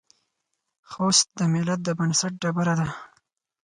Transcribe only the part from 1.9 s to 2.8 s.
بنسټ ډبره